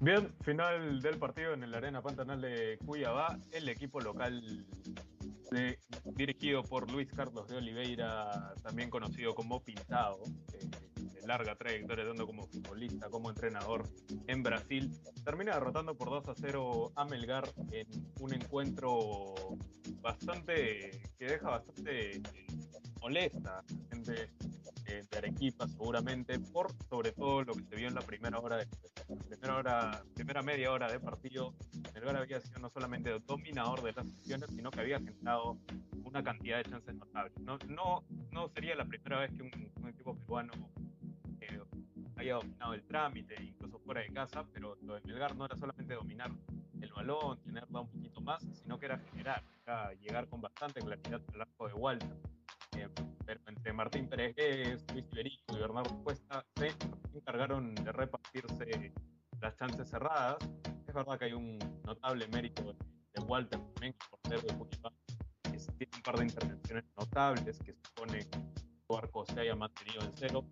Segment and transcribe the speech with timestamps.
[0.00, 3.36] Bien, final del partido en el Arena Pantanal de Cuyabá.
[3.50, 4.64] El equipo local
[6.04, 10.22] dirigido por Luis Carlos de Oliveira, también conocido como Pintado,
[10.52, 13.88] eh, de larga trayectoria tanto como futbolista como entrenador
[14.28, 14.90] en Brasil,
[15.24, 17.88] termina derrotando por 2 a 0 a Melgar en
[18.20, 19.34] un encuentro
[20.00, 22.22] bastante que deja bastante
[23.00, 24.30] molesta gente
[24.88, 28.66] de, Arequipa seguramente por sobre todo lo que se vio en la primera hora de
[29.28, 31.54] primera hora primera media hora de partido
[31.94, 35.58] Melgar había sido no solamente dominador de las sesiones sino que había generado
[36.04, 40.14] una cantidad de chances notables no no no sería la primera vez que un, equipo
[40.16, 40.52] peruano
[41.40, 41.60] eh,
[42.16, 45.94] haya dominado el trámite incluso fuera de casa pero lo de Melgar no era solamente
[45.94, 46.30] dominar
[46.80, 51.20] el balón, tenerla un poquito más, sino que era generar, era llegar con bastante claridad
[51.34, 52.16] al arco de Walter.
[52.70, 52.92] Pero
[53.58, 56.72] entre Martín Pérez, Luis Iberico y Bernardo Cuesta se
[57.12, 58.92] encargaron de repartirse
[59.40, 60.36] las chances cerradas.
[60.86, 64.92] Es verdad que hay un notable mérito de Walter también, portero de Puquipá,
[65.42, 68.38] que tiene un par de intervenciones notables, que supone que
[68.86, 70.44] su arco se haya mantenido en cero.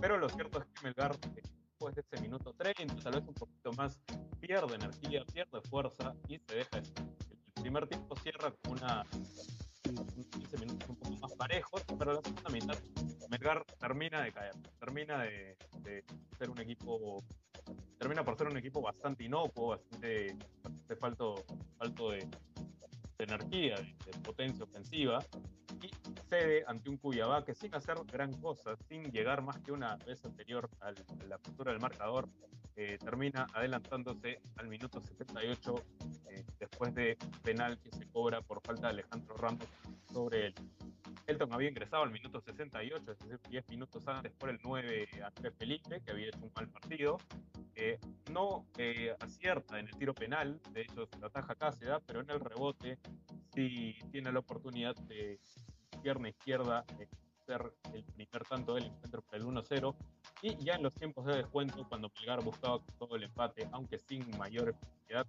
[0.00, 3.72] Pero lo cierto es que Melgar, después de ese minuto 30, tal vez un poquito
[3.72, 4.00] más,
[4.40, 6.78] pierde energía, pierde fuerza y se deja.
[6.78, 9.04] El primer tiempo cierra con una
[9.82, 10.96] 15 minutos un
[11.42, 12.78] parejos, pero la segunda mitad
[13.28, 15.56] Melgar termina de caer, termina de,
[16.38, 17.24] ser un equipo,
[17.98, 20.36] termina por ser un equipo bastante inocuo, bastante,
[21.00, 21.44] falto,
[21.78, 22.28] falto de,
[23.18, 25.18] energía, de, potencia ofensiva,
[25.82, 25.90] y
[26.28, 30.24] cede ante un Cuyabá que sin hacer gran cosa, sin llegar más que una vez
[30.24, 30.92] anterior a
[31.26, 32.28] la apertura del marcador,
[32.76, 35.74] eh, termina adelantándose al minuto 78
[36.30, 39.66] eh, después de penal que se cobra por falta de Alejandro Ramos
[40.12, 40.54] sobre él.
[41.50, 46.00] Había ingresado al minuto 68, es decir, 10 minutos antes por el 9 Andrés Felipe,
[46.04, 47.18] que había hecho un mal partido.
[47.74, 47.98] Eh,
[48.30, 48.66] no
[49.20, 52.98] acierta en el tiro penal, de hecho se lo ataja Cáceres, pero en el rebote
[53.54, 55.40] sí tiene la oportunidad de
[56.02, 56.84] pierna izquierda
[57.46, 59.94] ser el primer tanto del encuentro para el 1-0
[60.42, 64.28] y ya en los tiempos de descuento cuando Melgar buscaba todo el empate aunque sin
[64.38, 65.26] mayor efectividad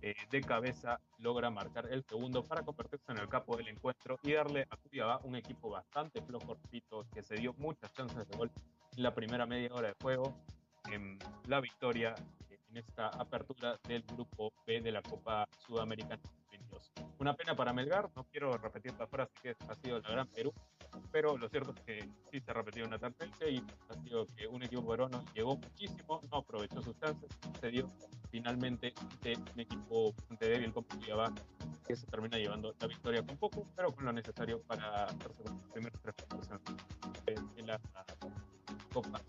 [0.00, 4.32] eh, de cabeza logra marcar el segundo para convertirse en el capo del encuentro y
[4.32, 6.56] darle a Cuyabá un equipo bastante flojo
[7.12, 8.50] que se dio muchas chances de gol
[8.96, 10.34] en la primera media hora de juego
[10.92, 12.14] en la victoria
[12.50, 16.92] eh, en esta apertura del grupo B de la Copa Sudamericana 22.
[17.18, 20.52] Una pena para Melgar, no quiero repetir la frase que ha sido la gran Perú,
[21.10, 24.62] pero lo cierto es que sí se repetido una tendencia y ha sido que un
[24.62, 27.28] equipo peruano llegó muchísimo, no aprovechó sus chances,
[27.60, 27.88] se dio
[28.30, 31.32] finalmente de un equipo de débil como Cuiabá
[31.86, 35.58] que se termina llevando la victoria con poco, pero con lo necesario para hacerse con
[35.58, 36.48] los primeros tres puntos
[37.56, 37.80] en la
[38.92, 39.22] Copa